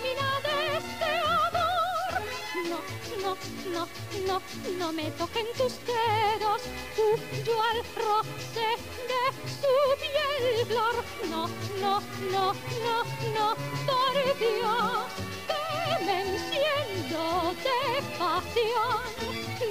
no, 3.72 3.86
no, 4.26 4.42
no, 4.78 4.92
me 4.92 5.10
toquen 5.12 5.46
tus 5.56 5.74
dedos, 5.84 6.62
huyo 6.96 7.62
al 7.62 7.78
roce 7.94 8.68
de 9.10 9.22
su 9.60 9.74
piel 10.00 10.66
flor. 10.66 11.04
No, 11.30 11.48
no, 11.80 12.00
no, 12.30 12.52
no, 12.84 13.04
no, 13.34 13.56
por 13.86 14.38
Dios, 14.38 15.06
que 15.48 16.04
me 16.04 16.20
enciendo 16.22 17.54
de 17.64 18.02
pasión. 18.18 19.16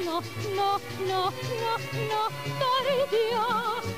No, 0.05 0.21
no, 0.55 0.79
no, 1.07 1.31
no, 1.61 1.77
no, 2.09 2.21
por 2.59 3.09
Dios, 3.09 3.94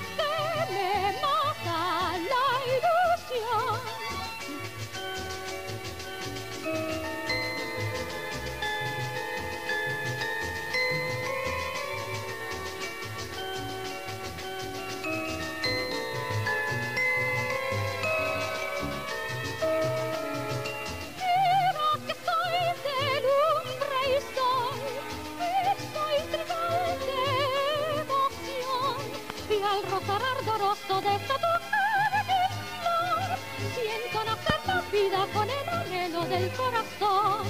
tu 31.19 31.51
carmín 31.71 32.51
flor, 32.79 33.29
siento 33.75 34.24
nacer 34.24 34.59
la 34.67 34.81
vida 34.91 35.27
con 35.33 35.50
el 35.50 35.69
anhelo 35.69 36.25
del 36.25 36.51
corazón, 36.53 37.47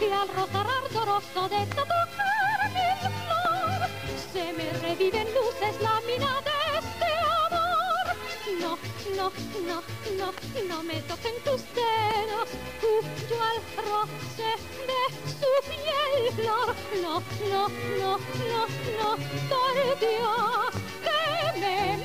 y 0.00 0.12
al 0.12 0.28
rozar 0.28 0.66
ardoroso 0.66 1.48
de 1.48 1.62
esta 1.62 1.82
tu 1.82 2.00
carmín 2.16 3.00
flor, 3.20 3.88
se 4.32 4.52
me 4.52 4.72
reviven 4.80 5.26
luces 5.34 5.80
la 5.82 6.00
mina 6.02 6.40
de 6.48 6.58
este 6.78 7.10
amor. 7.46 8.16
No, 8.60 8.78
no, 9.16 9.32
no, 9.66 9.82
no, 10.18 10.32
no 10.68 10.82
me 10.82 11.00
toquen 11.02 11.34
tus 11.44 11.62
dedos, 11.74 12.48
huyo 12.82 13.42
al 13.50 13.58
roce 13.84 14.50
de 14.88 15.02
su 15.38 15.50
piel 15.68 16.32
flor. 16.36 16.74
No, 17.02 17.22
no, 17.50 17.68
no, 17.98 18.18
no, 18.50 18.66
no, 18.98 19.16
por 19.48 19.98
Dios, 20.00 20.72
que 21.04 21.60
me 21.60 21.96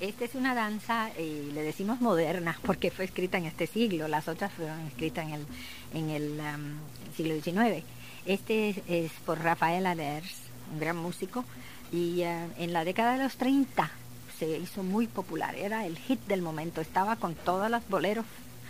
esta 0.00 0.24
es 0.24 0.34
una 0.34 0.54
danza, 0.54 1.10
eh, 1.16 1.50
le 1.52 1.62
decimos 1.62 2.00
moderna, 2.00 2.58
porque 2.64 2.90
fue 2.90 3.04
escrita 3.04 3.38
en 3.38 3.46
este 3.46 3.66
siglo, 3.66 4.08
las 4.08 4.28
otras 4.28 4.52
fueron 4.52 4.80
escritas 4.86 5.26
en 5.94 6.10
el, 6.10 6.40
siglo 7.16 7.34
XIX. 7.42 7.84
Este 8.26 8.70
es, 8.70 8.78
es 8.88 9.12
por 9.24 9.40
Rafael 9.40 9.86
Aders, 9.86 10.34
un 10.72 10.80
gran 10.80 10.96
músico, 10.96 11.44
y 11.92 12.20
eh, 12.22 12.46
en 12.58 12.72
la 12.72 12.84
década 12.84 13.16
de 13.16 13.24
los 13.24 13.36
30 13.36 13.90
se 14.38 14.58
hizo 14.58 14.82
muy 14.82 15.06
popular, 15.06 15.56
era 15.56 15.84
el 15.86 15.98
hit 15.98 16.20
del 16.26 16.42
momento, 16.42 16.80
estaba 16.80 17.16
con 17.16 17.34
todos 17.34 17.70
los 17.70 17.86
boleros 17.88 18.24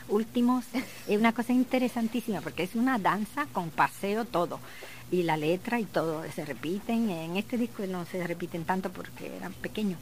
últimos, 0.09 0.65
es 1.09 1.19
una 1.19 1.33
cosa 1.33 1.53
interesantísima, 1.53 2.41
porque 2.41 2.63
es 2.63 2.75
una 2.75 2.99
danza 2.99 3.47
con 3.53 3.71
paseo 3.71 4.25
todo, 4.25 4.61
y 5.11 5.23
la 5.23 5.37
letra 5.39 5.81
y 5.81 5.85
todo 5.85 6.23
se 6.35 6.45
repiten, 6.45 7.09
en 7.09 7.37
este 7.39 7.57
disco 7.57 7.87
no 7.87 8.05
se 8.05 8.27
repiten 8.27 8.65
tanto 8.65 8.91
porque 8.91 9.35
eran 9.37 9.53
pequeños, 9.55 9.99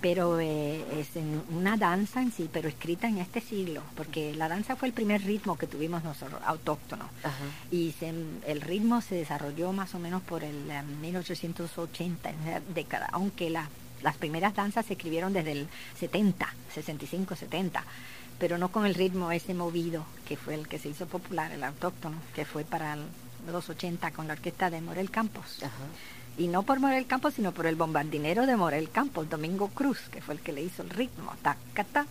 pero 0.00 0.38
eh, 0.38 0.84
es 1.00 1.16
en 1.16 1.42
una 1.50 1.76
danza 1.76 2.22
en 2.22 2.30
sí, 2.30 2.48
pero 2.52 2.68
escrita 2.68 3.08
en 3.08 3.18
este 3.18 3.40
siglo, 3.40 3.82
porque 3.96 4.32
la 4.34 4.48
danza 4.48 4.76
fue 4.76 4.86
el 4.88 4.94
primer 4.94 5.22
ritmo 5.24 5.58
que 5.58 5.66
tuvimos 5.66 6.04
nosotros, 6.04 6.40
autóctono. 6.44 7.08
Ajá. 7.24 7.34
Y 7.72 7.92
se- 7.98 8.14
el 8.46 8.60
ritmo 8.60 9.00
se 9.00 9.16
desarrolló 9.16 9.72
más 9.72 9.94
o 9.94 9.98
menos 9.98 10.22
por 10.22 10.44
el 10.44 10.70
eh, 10.70 10.82
1880, 11.00 12.30
en 12.30 12.48
esa 12.48 12.60
década, 12.74 13.08
aunque 13.12 13.50
la- 13.50 13.68
las 14.02 14.16
primeras 14.16 14.54
danzas 14.54 14.86
se 14.86 14.92
escribieron 14.94 15.32
desde 15.32 15.52
el 15.52 15.68
70, 15.98 16.52
65, 16.74 17.34
70, 17.36 17.82
pero 18.38 18.58
no 18.58 18.68
con 18.70 18.84
el 18.86 18.94
ritmo 18.94 19.32
ese 19.32 19.54
movido 19.54 20.04
que 20.28 20.36
fue 20.36 20.54
el 20.54 20.68
que 20.68 20.78
se 20.78 20.88
hizo 20.90 21.06
popular, 21.06 21.52
el 21.52 21.64
autóctono, 21.64 22.16
que 22.34 22.44
fue 22.44 22.64
para 22.64 22.94
el- 22.94 23.04
los 23.52 23.68
80 23.68 24.10
con 24.12 24.26
la 24.26 24.34
orquesta 24.34 24.70
de 24.70 24.80
Morel 24.80 25.10
Campos. 25.10 25.62
Ajá. 25.62 25.72
Y 26.36 26.48
no 26.48 26.64
por 26.64 26.80
Morel 26.80 27.06
Campos, 27.06 27.34
sino 27.34 27.52
por 27.52 27.66
el 27.66 27.76
bombardinero 27.76 28.44
de 28.44 28.56
Morel 28.56 28.90
Campos, 28.90 29.30
Domingo 29.30 29.68
Cruz, 29.68 30.00
que 30.10 30.20
fue 30.20 30.34
el 30.34 30.40
que 30.40 30.52
le 30.52 30.62
hizo 30.62 30.82
el 30.82 30.90
ritmo. 30.90 31.32
Taca, 31.42 32.06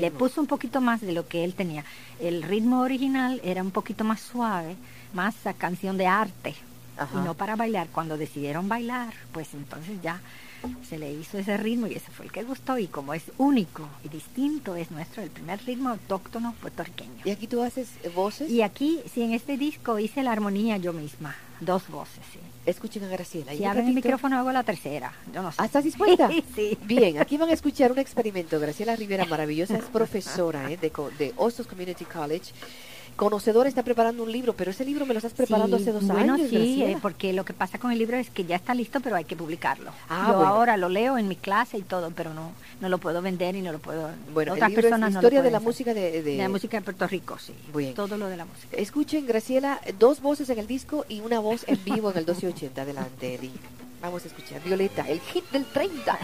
Le 0.00 0.10
puso 0.10 0.40
un 0.40 0.48
poquito 0.48 0.80
más 0.80 1.00
de 1.00 1.12
lo 1.12 1.28
que 1.28 1.44
él 1.44 1.54
tenía. 1.54 1.84
El 2.18 2.42
ritmo 2.42 2.80
original 2.80 3.40
era 3.44 3.62
un 3.62 3.70
poquito 3.70 4.02
más 4.02 4.20
suave, 4.20 4.76
más 5.14 5.46
a 5.46 5.54
canción 5.54 5.96
de 5.96 6.08
arte. 6.08 6.56
Ajá. 6.96 7.20
Y 7.20 7.24
no 7.24 7.34
para 7.34 7.54
bailar. 7.54 7.86
Cuando 7.92 8.18
decidieron 8.18 8.68
bailar, 8.68 9.14
pues 9.32 9.54
entonces 9.54 10.02
ya 10.02 10.20
se 10.88 10.98
le 10.98 11.12
hizo 11.12 11.38
ese 11.38 11.56
ritmo 11.56 11.86
y 11.86 11.94
ese 11.94 12.10
fue 12.10 12.26
el 12.26 12.32
que 12.32 12.42
gustó. 12.42 12.78
Y 12.78 12.86
como 12.86 13.14
es 13.14 13.24
único 13.38 13.88
y 14.04 14.08
distinto, 14.08 14.76
es 14.76 14.90
nuestro, 14.90 15.22
el 15.22 15.30
primer 15.30 15.64
ritmo 15.64 15.90
autóctono 15.90 16.54
puertorriqueño. 16.60 17.22
Y 17.24 17.30
aquí 17.30 17.46
tú 17.46 17.62
haces 17.62 17.88
eh, 18.02 18.08
voces. 18.14 18.50
Y 18.50 18.62
aquí, 18.62 19.00
sí, 19.12 19.22
en 19.22 19.32
este 19.32 19.56
disco 19.56 19.98
hice 19.98 20.22
la 20.22 20.32
armonía 20.32 20.76
yo 20.76 20.92
misma, 20.92 21.34
dos 21.60 21.88
voces, 21.88 22.20
sí. 22.32 22.38
Escuchen 22.64 23.02
a 23.04 23.08
Graciela. 23.08 23.52
y 23.54 23.56
Si 23.58 23.62
un 23.64 23.70
abren 23.70 23.88
el 23.88 23.94
micrófono 23.94 24.38
hago 24.38 24.52
la 24.52 24.62
tercera, 24.62 25.12
yo 25.34 25.42
no 25.42 25.50
sé. 25.50 25.56
¿Ah, 25.60 25.64
¿Estás 25.64 25.82
dispuesta? 25.82 26.30
sí. 26.54 26.78
Bien, 26.84 27.18
aquí 27.18 27.36
van 27.36 27.48
a 27.50 27.52
escuchar 27.54 27.90
un 27.90 27.98
experimento. 28.06 28.60
Graciela 28.60 28.94
Rivera, 28.94 29.24
maravillosa, 29.24 29.76
es 29.76 29.84
profesora 29.84 30.70
¿eh? 30.70 30.76
de, 30.76 30.92
de 31.18 31.34
Hostos 31.36 31.66
Community 31.66 32.04
College. 32.04 32.52
Conocedora 33.16 33.68
está 33.68 33.82
preparando 33.82 34.22
un 34.22 34.32
libro, 34.32 34.54
pero 34.54 34.70
ese 34.70 34.84
libro 34.84 35.04
me 35.06 35.14
lo 35.14 35.18
estás 35.18 35.32
preparando 35.34 35.76
Sí, 35.76 35.82
hace 35.82 35.92
dos 35.92 36.06
bueno, 36.06 36.34
años. 36.34 36.48
sí, 36.50 36.82
eh, 36.82 36.96
porque 37.00 37.32
lo 37.32 37.44
que 37.44 37.52
pasa 37.52 37.78
con 37.78 37.92
el 37.92 37.98
libro 37.98 38.16
es 38.16 38.30
que 38.30 38.44
ya 38.44 38.56
está 38.56 38.74
listo, 38.74 39.00
pero 39.00 39.16
hay 39.16 39.24
que 39.24 39.36
publicarlo. 39.36 39.92
Ah, 40.08 40.26
Yo 40.28 40.34
bueno. 40.38 40.48
ahora 40.50 40.76
lo 40.76 40.88
leo 40.88 41.18
en 41.18 41.28
mi 41.28 41.36
clase 41.36 41.78
y 41.78 41.82
todo, 41.82 42.10
pero 42.10 42.32
no 42.34 42.52
no 42.80 42.88
lo 42.88 42.98
puedo 42.98 43.22
vender 43.22 43.54
y 43.54 43.62
no 43.62 43.70
lo 43.70 43.78
puedo. 43.78 44.10
Bueno, 44.34 44.54
el 44.54 44.58
otras 44.62 44.72
es 44.84 44.90
no 44.90 44.98
lo 44.98 45.08
Historia 45.08 45.40
de 45.42 45.50
la 45.52 45.58
hacer. 45.58 45.66
música 45.68 45.94
de... 45.94 46.10
de- 46.10 46.22
De 46.22 46.36
la 46.38 46.48
música 46.48 46.76
de 46.78 46.82
Puerto 46.82 47.06
Rico, 47.06 47.38
sí. 47.38 47.54
Bien. 47.72 47.94
Todo 47.94 48.16
lo 48.18 48.26
de 48.26 48.36
la 48.36 48.44
música. 48.44 48.76
Escuchen, 48.76 49.24
Graciela, 49.26 49.80
dos 50.00 50.20
voces 50.20 50.50
en 50.50 50.58
el 50.58 50.66
disco 50.66 51.06
y 51.08 51.20
una 51.20 51.38
voz 51.38 51.64
en 51.68 51.78
vivo 51.84 52.10
en 52.10 52.18
el 52.18 52.24
1280. 52.26 52.82
Adelante, 52.82 53.34
Eddie. 53.34 53.52
Vamos 54.00 54.24
a 54.24 54.26
escuchar. 54.28 54.60
Violeta, 54.64 55.08
el 55.08 55.20
hit 55.20 55.48
del 55.52 55.64
30. 55.66 56.18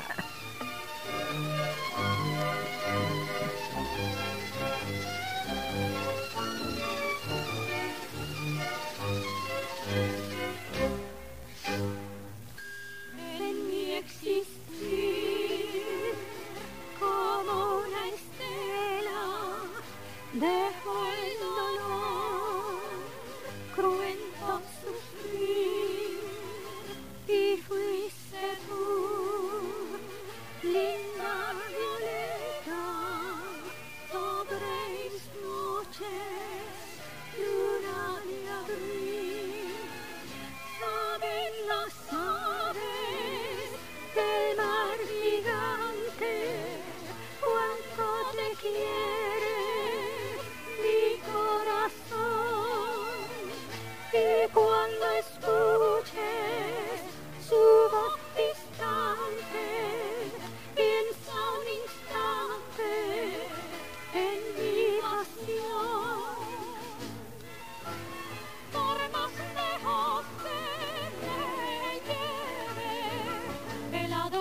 There 20.38 20.87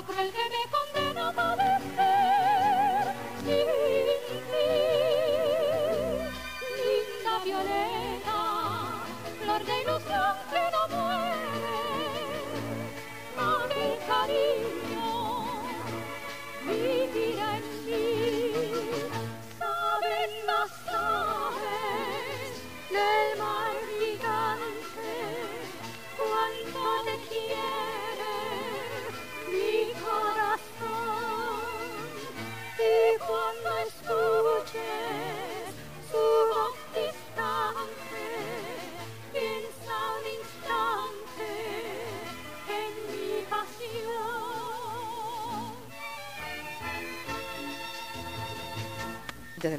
cruel 0.03 0.31
que 0.31 0.49
me. 0.49 0.96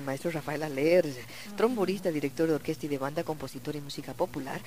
Maestro 0.05 0.31
Rafael 0.31 0.63
Aler, 0.63 1.07
trombonista, 1.57 2.11
director 2.11 2.49
de 2.49 2.55
orquesta 2.55 2.87
y 2.87 2.89
de 2.89 2.99
banda, 2.99 3.23
compositor 3.23 3.77
y 3.77 3.81
música 3.81 4.13
popular. 4.13 4.61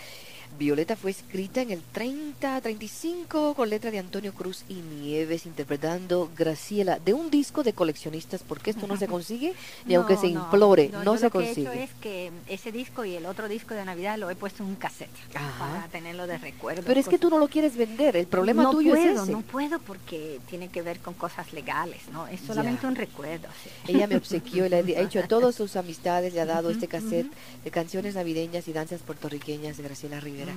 Violeta 0.60 0.96
fue 0.98 1.12
escrita 1.12 1.62
en 1.62 1.72
el 1.72 1.82
30-35 1.94 3.56
con 3.56 3.70
letra 3.70 3.90
de 3.92 4.00
Antonio 4.00 4.34
Cruz 4.34 4.64
y 4.68 4.76
Nieves, 4.76 5.46
interpretando 5.46 6.30
Graciela 6.38 7.00
de 7.00 7.14
un 7.14 7.30
disco 7.32 7.64
de 7.64 7.72
coleccionistas, 7.74 8.44
porque 8.44 8.72
esto 8.72 8.86
no 8.88 8.98
se 8.98 9.08
consigue 9.12 9.54
ni 9.86 9.96
aunque 9.96 10.18
se 10.18 10.30
No, 10.30 10.42
implore, 10.44 10.90
no, 10.90 11.04
yo 11.04 11.18
se 11.18 11.24
lo 11.26 11.32
que 11.32 11.38
he 11.40 11.46
consigue. 11.46 11.62
hecho 11.72 11.72
es 11.84 11.90
que 12.02 12.32
ese 12.48 12.72
disco 12.72 13.06
y 13.06 13.16
el 13.16 13.26
otro 13.26 13.48
disco 13.48 13.74
de 13.74 13.86
Navidad 13.86 14.18
lo 14.18 14.30
he 14.30 14.36
puesto 14.36 14.64
en 14.64 14.70
un 14.70 14.76
cassette 14.76 15.10
Ajá. 15.34 15.58
para 15.74 15.88
tenerlo 15.88 16.28
de 16.28 16.38
recuerdo. 16.38 16.84
Pero 16.86 17.00
es 17.00 17.08
que 17.08 17.18
tú 17.18 17.30
no 17.30 17.38
lo 17.40 17.48
quieres 17.48 17.76
vender, 17.78 18.18
el 18.18 18.28
problema 18.28 18.64
no 18.64 18.72
tuyo 18.72 18.92
puedo, 18.92 19.14
es 19.14 19.22
ese. 19.22 19.32
No 19.32 19.42
puedo 19.42 19.80
porque 19.80 20.40
tiene 20.50 20.68
que 20.70 20.82
ver 20.82 21.00
con 21.00 21.14
cosas 21.14 21.54
legales, 21.54 22.02
¿no? 22.12 22.28
Es 22.28 22.42
solamente 22.42 22.82
Ya. 22.84 22.88
un 22.90 22.96
recuerdo. 22.96 23.48
sí. 23.64 23.70
Ella 23.94 24.08
me 24.08 24.18
obsequió, 24.18 24.68
le 24.70 24.78
ha 24.78 24.82
hecho 25.02 25.20
a 25.20 25.28
todas 25.28 25.56
sus 25.56 25.76
amistades, 25.76 26.34
le 26.34 26.42
ha 26.42 26.46
dado 26.46 26.70
este 26.70 26.88
cassette 26.88 27.32
de 27.64 27.72
canciones 27.72 28.16
navideñas 28.16 28.68
y 28.68 28.74
danzas 28.74 29.02
puertorriqueñas 29.02 29.78
de 29.78 29.84
Graciela 29.84 30.20
Rivera. 30.20 30.54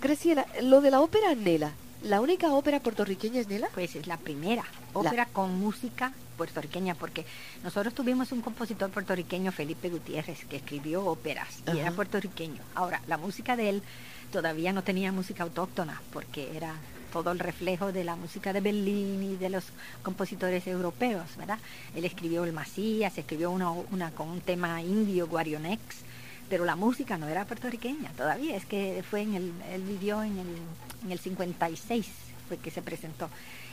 Graciela, 0.00 0.46
lo 0.62 0.80
de 0.80 0.90
la 0.90 1.00
ópera 1.00 1.34
Nela, 1.34 1.72
¿la 2.02 2.20
única 2.20 2.52
ópera 2.52 2.80
puertorriqueña 2.80 3.40
es 3.40 3.48
Nela? 3.48 3.68
Pues 3.74 3.96
es 3.96 4.06
la 4.06 4.16
primera 4.16 4.64
ópera 4.92 5.26
con 5.26 5.58
música 5.58 6.12
puertorriqueña, 6.36 6.94
porque 6.94 7.26
nosotros 7.64 7.92
tuvimos 7.94 8.30
un 8.32 8.40
compositor 8.40 8.90
puertorriqueño, 8.90 9.50
Felipe 9.52 9.90
Gutiérrez, 9.90 10.44
que 10.46 10.56
escribió 10.56 11.04
óperas 11.04 11.48
y 11.74 11.78
era 11.78 11.90
puertorriqueño. 11.90 12.62
Ahora, 12.74 13.02
la 13.08 13.18
música 13.18 13.56
de 13.56 13.68
él 13.70 13.82
todavía 14.30 14.72
no 14.72 14.84
tenía 14.84 15.10
música 15.10 15.42
autóctona, 15.42 16.00
porque 16.12 16.56
era 16.56 16.74
todo 17.12 17.32
el 17.32 17.38
reflejo 17.38 17.92
de 17.92 18.04
la 18.04 18.16
música 18.16 18.52
de 18.52 18.60
Bellini, 18.60 19.36
de 19.36 19.50
los 19.50 19.64
compositores 20.02 20.66
europeos, 20.66 21.36
¿verdad? 21.36 21.58
Él 21.94 22.04
escribió 22.04 22.44
el 22.44 22.52
Macías, 22.52 23.16
escribió 23.18 23.50
una, 23.50 23.70
una 23.70 24.10
con 24.10 24.28
un 24.28 24.40
tema 24.40 24.82
indio, 24.82 25.26
Guarionex, 25.26 25.80
pero 26.48 26.64
la 26.64 26.76
música 26.76 27.18
no 27.18 27.28
era 27.28 27.44
puertorriqueña 27.44 28.10
todavía, 28.12 28.56
es 28.56 28.64
que 28.64 29.04
fue 29.08 29.22
en 29.22 29.34
el, 29.34 29.52
él 29.72 29.82
vivió 29.82 30.22
en 30.22 30.38
el, 30.38 30.56
en 31.04 31.12
el 31.12 31.18
56, 31.18 32.06
fue 32.48 32.56
que 32.56 32.70
se 32.70 32.82
presentó, 32.82 33.28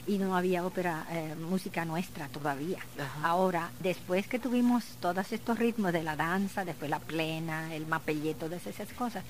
y 0.08 0.17
no 0.17 0.36
había 0.36 0.65
ópera, 0.65 1.06
eh, 1.10 1.36
música 1.36 1.86
nuestra 1.86 2.28
todavía. 2.28 2.80
Ajá. 3.00 3.28
Ahora, 3.28 3.71
después 3.80 4.28
que 4.28 4.39
tuvimos 4.39 4.84
todos 5.00 5.32
estos 5.32 5.58
ritmos 5.58 5.93
de 5.93 6.04
la 6.04 6.15
danza, 6.15 6.65
después 6.65 6.91
la 6.91 7.00
plena, 7.00 7.74
el 7.74 7.88
mapelleto, 7.88 8.45
todas 8.45 8.67
esas 8.67 8.91
cosas, 8.93 9.24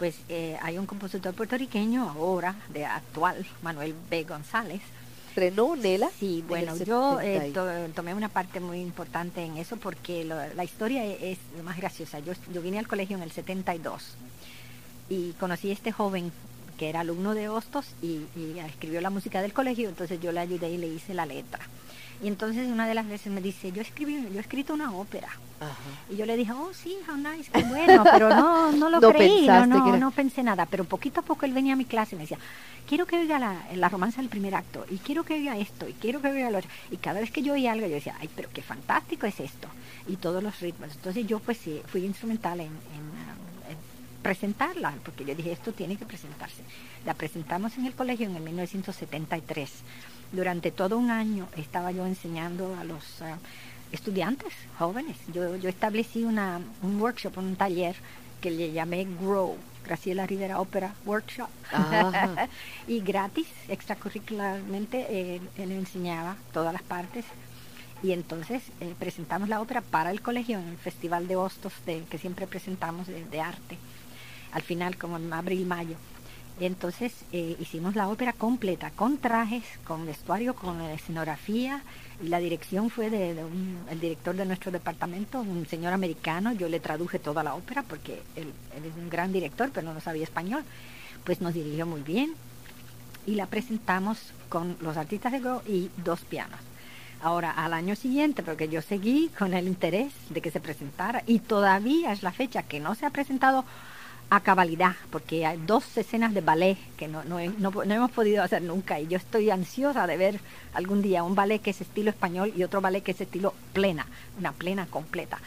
pues 0.00 0.16
eh, 0.30 0.56
hay 0.62 0.78
un 0.78 0.86
compositor 0.86 1.34
puertorriqueño 1.34 2.08
ahora, 2.08 2.56
de 2.70 2.86
actual, 2.86 3.44
Manuel 3.62 3.94
B. 4.08 4.24
González, 4.24 4.80
Estrenó 5.28 5.76
Nela. 5.76 6.08
Sí, 6.18 6.38
en 6.40 6.48
bueno, 6.48 6.76
yo 6.78 7.20
eh, 7.20 7.34
70 7.34 7.46
y- 7.48 7.52
to- 7.52 7.92
tomé 7.94 8.14
una 8.14 8.30
parte 8.30 8.58
muy 8.60 8.80
importante 8.80 9.44
en 9.44 9.58
eso 9.58 9.76
porque 9.76 10.24
lo- 10.24 10.54
la 10.54 10.64
historia 10.64 11.04
e- 11.04 11.32
es, 11.32 11.38
lo 11.56 11.62
más 11.62 11.76
graciosa. 11.76 12.18
Yo, 12.18 12.32
yo 12.52 12.62
vine 12.62 12.78
al 12.78 12.88
colegio 12.88 13.16
en 13.18 13.22
el 13.22 13.30
72 13.30 14.14
y 15.10 15.32
conocí 15.34 15.68
a 15.70 15.74
este 15.74 15.92
joven 15.92 16.32
que 16.78 16.88
era 16.88 17.00
alumno 17.00 17.34
de 17.34 17.50
Hostos 17.50 17.84
y, 18.02 18.22
y 18.34 18.58
escribió 18.66 19.02
la 19.02 19.10
música 19.10 19.42
del 19.42 19.52
colegio, 19.52 19.90
entonces 19.90 20.18
yo 20.20 20.32
le 20.32 20.40
ayudé 20.40 20.70
y 20.70 20.78
le 20.78 20.86
hice 20.88 21.12
la 21.12 21.26
letra. 21.26 21.60
Y 22.22 22.28
entonces 22.28 22.68
una 22.68 22.86
de 22.86 22.94
las 22.94 23.08
veces 23.08 23.32
me 23.32 23.40
dice, 23.40 23.72
yo 23.72 23.80
escribí, 23.80 24.20
yo 24.30 24.38
he 24.38 24.40
escrito 24.40 24.74
una 24.74 24.92
ópera. 24.92 25.28
Ajá. 25.58 25.74
Y 26.10 26.16
yo 26.16 26.26
le 26.26 26.36
dije, 26.36 26.52
oh 26.52 26.70
sí, 26.74 26.96
how 27.08 27.16
nice, 27.16 27.50
qué 27.50 27.62
bueno, 27.64 28.04
pero 28.04 28.28
no, 28.28 28.72
no 28.72 28.90
lo 28.90 29.00
No 29.00 29.10
creí, 29.12 29.46
no, 29.46 29.66
no, 29.66 29.88
era- 29.88 29.98
no 29.98 30.10
pensé 30.10 30.42
nada. 30.42 30.66
Pero 30.66 30.84
poquito 30.84 31.20
a 31.20 31.22
poco 31.22 31.46
él 31.46 31.52
venía 31.54 31.72
a 31.72 31.76
mi 31.76 31.86
clase 31.86 32.14
y 32.14 32.18
me 32.18 32.24
decía, 32.24 32.38
quiero 32.86 33.06
que 33.06 33.16
oiga 33.16 33.38
la, 33.38 33.56
la 33.74 33.88
romanza 33.88 34.20
del 34.20 34.28
primer 34.28 34.54
acto, 34.54 34.84
y 34.90 34.98
quiero 34.98 35.24
que 35.24 35.34
oiga 35.34 35.56
esto, 35.56 35.88
y 35.88 35.92
quiero 35.94 36.20
que 36.20 36.28
oiga 36.28 36.50
lo 36.50 36.58
otro. 36.58 36.70
Y 36.90 36.96
cada 36.98 37.20
vez 37.20 37.30
que 37.30 37.40
yo 37.42 37.54
oía 37.54 37.72
algo, 37.72 37.86
yo 37.86 37.94
decía, 37.94 38.14
ay, 38.20 38.28
pero 38.36 38.50
qué 38.52 38.60
fantástico 38.62 39.26
es 39.26 39.40
esto. 39.40 39.68
Y 40.06 40.16
todos 40.16 40.42
los 40.42 40.60
ritmos. 40.60 40.90
Entonces 40.94 41.26
yo 41.26 41.38
pues 41.38 41.56
sí, 41.58 41.80
fui 41.86 42.04
instrumental 42.04 42.60
en, 42.60 42.66
en, 42.66 42.72
en 43.70 43.76
presentarla, 44.22 44.92
porque 45.04 45.24
yo 45.24 45.34
dije, 45.34 45.52
esto 45.52 45.72
tiene 45.72 45.96
que 45.96 46.04
presentarse. 46.04 46.62
La 47.06 47.14
presentamos 47.14 47.78
en 47.78 47.86
el 47.86 47.94
colegio 47.94 48.26
en 48.26 48.36
el 48.36 48.42
1973. 48.42 49.70
Durante 50.32 50.70
todo 50.70 50.96
un 50.96 51.10
año 51.10 51.48
estaba 51.56 51.90
yo 51.90 52.06
enseñando 52.06 52.76
a 52.76 52.84
los 52.84 53.20
ah, 53.22 53.38
estudiantes 53.92 54.52
jóvenes. 54.78 55.16
Yo, 55.32 55.56
yo 55.56 55.68
establecí 55.68 56.24
una, 56.24 56.60
un 56.82 57.00
workshop, 57.00 57.38
un 57.38 57.56
taller 57.56 57.96
que 58.40 58.50
le 58.50 58.72
llamé 58.72 59.06
Grow, 59.20 59.56
Graciela 59.84 60.26
Rivera 60.26 60.60
Opera 60.60 60.94
Workshop. 61.04 61.48
Y 62.88 63.00
gratis, 63.00 63.46
extracurricularmente, 63.68 65.06
eh, 65.08 65.40
él 65.56 65.72
enseñaba 65.72 66.36
todas 66.52 66.72
las 66.72 66.82
partes. 66.82 67.24
Y 68.02 68.12
entonces 68.12 68.62
eh, 68.80 68.94
presentamos 68.98 69.48
la 69.48 69.60
ópera 69.60 69.82
para 69.82 70.10
el 70.10 70.22
colegio 70.22 70.58
en 70.58 70.68
el 70.68 70.78
Festival 70.78 71.28
de 71.28 71.36
Hostos 71.36 71.72
de, 71.86 72.04
que 72.04 72.18
siempre 72.18 72.46
presentamos 72.46 73.06
de, 73.06 73.24
de 73.26 73.40
arte, 73.40 73.76
al 74.52 74.62
final 74.62 74.96
como 74.96 75.18
en 75.18 75.32
abril-mayo. 75.32 75.96
Entonces 76.60 77.12
eh, 77.32 77.56
hicimos 77.58 77.96
la 77.96 78.08
ópera 78.08 78.34
completa, 78.34 78.90
con 78.90 79.16
trajes, 79.16 79.64
con 79.84 80.04
vestuario, 80.04 80.54
con 80.54 80.78
escenografía, 80.82 81.82
y 82.22 82.28
la 82.28 82.38
dirección 82.38 82.90
fue 82.90 83.08
de, 83.08 83.34
director 83.98 84.36
de 84.36 84.44
nuestro 84.44 84.70
departamento, 84.70 85.40
un 85.40 85.66
señor 85.66 85.94
americano, 85.94 86.52
yo 86.52 86.68
le 86.68 86.78
traduje 86.78 87.18
toda 87.18 87.42
la 87.42 87.54
ópera 87.54 87.82
porque 87.82 88.22
él, 88.36 88.52
él 88.76 88.84
es 88.84 88.94
un 88.94 89.08
gran 89.08 89.32
director, 89.32 89.70
pero 89.72 89.92
no 89.92 90.00
sabía 90.00 90.24
español, 90.24 90.62
pues 91.24 91.40
nos 91.40 91.54
dirigió 91.54 91.86
muy 91.86 92.02
bien. 92.02 92.34
Y 93.26 93.36
la 93.36 93.46
presentamos 93.46 94.18
con 94.50 94.76
los 94.80 94.98
artistas 94.98 95.32
de 95.32 95.40
Go 95.40 95.62
y 95.66 95.90
dos 96.04 96.20
pianos. 96.22 96.60
Ahora, 97.22 97.50
al 97.50 97.72
año 97.74 97.96
siguiente, 97.96 98.42
porque 98.42 98.68
yo 98.68 98.82
seguí 98.82 99.30
con 99.38 99.54
el 99.54 99.66
interés 99.66 100.12
de 100.30 100.40
que 100.40 100.50
se 100.50 100.60
presentara 100.60 101.22
y 101.26 101.38
todavía 101.38 102.12
es 102.12 102.22
la 102.22 102.32
fecha 102.32 102.62
que 102.62 102.80
no 102.80 102.94
se 102.94 103.06
ha 103.06 103.10
presentado 103.10 103.64
a 104.30 104.40
cabalidad, 104.40 104.94
porque 105.10 105.44
hay 105.44 105.58
dos 105.66 105.96
escenas 105.96 106.32
de 106.32 106.40
ballet 106.40 106.78
que 106.96 107.08
no, 107.08 107.24
no, 107.24 107.38
no 107.58 107.70
no 107.70 107.94
hemos 107.94 108.10
podido 108.12 108.44
hacer 108.44 108.62
nunca 108.62 109.00
y 109.00 109.08
yo 109.08 109.16
estoy 109.16 109.50
ansiosa 109.50 110.06
de 110.06 110.16
ver 110.16 110.40
algún 110.72 111.02
día 111.02 111.24
un 111.24 111.34
ballet 111.34 111.60
que 111.60 111.70
es 111.70 111.80
estilo 111.80 112.10
español 112.10 112.52
y 112.56 112.62
otro 112.62 112.80
ballet 112.80 113.02
que 113.02 113.10
es 113.10 113.20
estilo 113.20 113.54
plena, 113.72 114.06
una 114.38 114.52
plena 114.52 114.86
completa. 114.86 115.38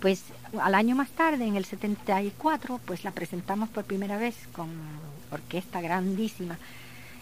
Pues 0.00 0.24
al 0.60 0.74
año 0.74 0.96
más 0.96 1.10
tarde, 1.10 1.46
en 1.46 1.54
el 1.54 1.64
74, 1.64 2.80
pues 2.84 3.04
la 3.04 3.12
presentamos 3.12 3.68
por 3.68 3.84
primera 3.84 4.18
vez 4.18 4.34
con 4.52 4.68
orquesta 5.30 5.80
grandísima, 5.80 6.58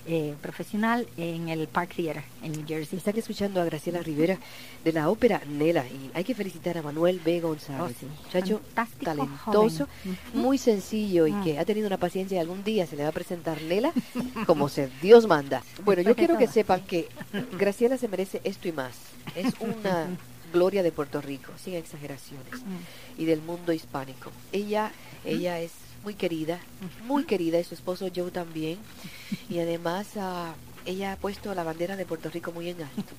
eh, 0.06 0.34
profesional, 0.40 1.06
en 1.16 1.48
el 1.48 1.68
Park 1.68 1.94
Theater 1.94 2.22
en 2.42 2.52
New 2.52 2.66
Jersey. 2.66 2.98
Están 2.98 3.16
escuchando 3.18 3.60
a 3.60 3.64
Graciela 3.64 4.00
Rivera 4.00 4.38
de 4.84 4.92
la 4.92 5.08
ópera 5.10 5.42
Nela 5.46 5.84
y 5.86 6.10
hay 6.14 6.24
que 6.24 6.34
felicitar 6.34 6.78
a 6.78 6.82
Manuel 6.82 7.20
B. 7.24 7.40
González, 7.40 7.96
Oh, 7.96 8.00
sí. 8.00 8.06
muchacho 8.24 8.60
Fantástico 8.74 9.04
talentoso, 9.04 9.86
joven. 9.86 10.18
Muy 10.34 10.58
sencillo 10.58 11.26
y 11.26 11.32
Mm. 11.32 11.44
que 11.44 11.58
ha 11.58 11.64
tenido 11.64 11.86
una 11.86 11.98
paciencia 11.98 12.36
y 12.36 12.40
algún 12.40 12.64
día 12.64 12.86
se 12.86 12.96
le 12.96 13.02
va 13.02 13.10
a 13.10 13.12
presentar 13.12 13.60
Nela 13.62 13.92
como 14.46 14.68
se 14.68 14.88
Dios 15.02 15.26
manda. 15.26 15.62
Bueno, 15.84 16.02
yo 16.02 16.08
Después 16.14 16.26
quiero 16.26 16.38
que 16.38 16.46
sepan 16.48 16.80
sí. 16.80 16.86
que 16.86 17.08
Graciela 17.58 17.96
se 17.98 18.08
merece 18.08 18.40
esto 18.44 18.68
y 18.68 18.72
más. 18.72 18.94
Es 19.36 19.52
una 19.60 20.06
gloria 20.52 20.82
de 20.82 20.90
Puerto 20.90 21.20
Rico, 21.20 21.52
sin 21.62 21.74
exageraciones, 21.74 22.54
Mm. 22.54 23.20
y 23.22 23.24
del 23.26 23.40
mundo 23.42 23.72
hispánico. 23.72 24.30
Ella, 24.50 24.90
ella 25.24 25.60
es 25.60 25.70
muy 26.02 26.14
querida, 26.14 26.58
muy 27.06 27.24
querida, 27.24 27.58
y 27.58 27.64
su 27.64 27.74
esposo 27.74 28.08
Joe 28.14 28.30
también, 28.30 28.78
y 29.48 29.58
además 29.58 30.08
ah, 30.16 30.54
ella 30.86 31.12
ha 31.12 31.16
puesto 31.16 31.54
la 31.54 31.64
bandera 31.64 31.96
de 31.96 32.06
Puerto 32.06 32.30
Rico 32.30 32.52
muy 32.52 32.70
en 32.70 32.82
alto. 32.82 33.14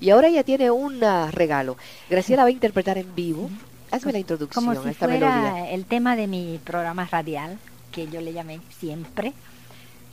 Y 0.00 0.10
ahora 0.10 0.28
ella 0.28 0.42
tiene 0.44 0.70
un 0.70 1.02
ah, 1.04 1.30
regalo. 1.30 1.76
Graciela 2.08 2.42
va 2.42 2.48
a 2.48 2.52
interpretar 2.52 2.96
en 2.98 3.14
vivo. 3.14 3.50
Hazme 3.90 4.12
la 4.12 4.18
introducción 4.18 4.64
Como 4.64 4.78
a 4.78 4.82
si 4.82 4.88
esta 4.88 5.06
fuera 5.06 5.36
melodía. 5.36 5.70
el 5.70 5.84
tema 5.84 6.16
de 6.16 6.26
mi 6.26 6.58
programa 6.64 7.06
radial, 7.06 7.58
que 7.92 8.08
yo 8.08 8.20
le 8.20 8.32
llamé 8.32 8.60
Siempre. 8.78 9.34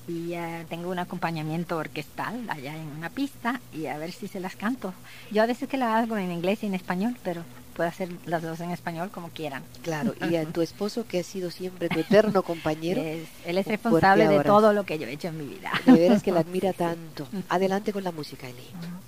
Y 0.07 0.33
eh, 0.33 0.65
tengo 0.69 0.89
un 0.89 0.99
acompañamiento 0.99 1.77
orquestal 1.77 2.49
allá 2.49 2.75
en 2.75 2.87
una 2.97 3.09
pista 3.09 3.59
y 3.73 3.87
a 3.87 3.97
ver 3.97 4.11
si 4.11 4.27
se 4.27 4.39
las 4.39 4.55
canto. 4.55 4.93
Yo 5.31 5.43
a 5.43 5.45
veces 5.45 5.67
que 5.67 5.77
la 5.77 5.97
hago 5.97 6.17
en 6.17 6.31
inglés 6.31 6.63
y 6.63 6.67
en 6.67 6.73
español, 6.73 7.17
pero 7.23 7.43
puedo 7.77 7.87
hacer 7.87 8.09
las 8.25 8.41
dos 8.41 8.59
en 8.59 8.71
español 8.71 9.11
como 9.11 9.29
quieran. 9.29 9.63
Claro, 9.83 10.13
y 10.29 10.35
a 10.35 10.43
tu 10.45 10.61
esposo 10.61 11.05
que 11.07 11.19
ha 11.19 11.23
sido 11.23 11.51
siempre 11.51 11.87
tu 11.87 11.99
eterno 11.99 12.41
compañero. 12.43 12.99
Es- 13.01 13.27
él 13.45 13.57
es 13.59 13.67
responsable 13.67 14.23
de 14.27 14.43
todo 14.43 14.73
lo 14.73 14.83
que 14.83 14.97
yo 14.99 15.07
he 15.07 15.13
hecho 15.13 15.27
en 15.29 15.37
mi 15.37 15.45
vida. 15.45 15.71
De 15.85 15.93
veras 15.93 16.23
que 16.23 16.31
la 16.31 16.39
admira 16.41 16.73
tanto. 16.73 17.27
Adelante 17.47 17.93
con 17.93 18.03
la 18.03 18.11
música, 18.11 18.49
Eli. 18.49 18.63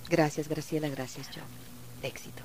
Gracias, 0.08 0.48
Graciela, 0.48 0.88
gracias, 0.88 1.26
Joe. 1.34 1.42
Éxito. 2.08 2.42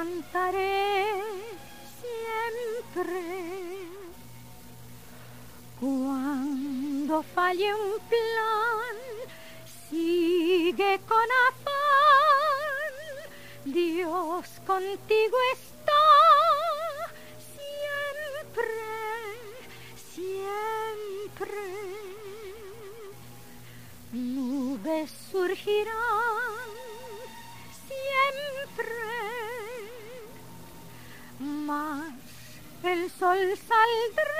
cantaré 0.00 1.12
siempre. 2.00 3.22
Cuando 5.78 7.22
falle 7.34 7.74
un 7.74 7.92
plan, 8.08 8.96
sigue 9.90 11.00
con 11.06 11.28
afán. 11.48 12.94
Dios 13.66 14.46
contigo 14.66 15.36
es 15.52 15.69
el. 34.00 34.39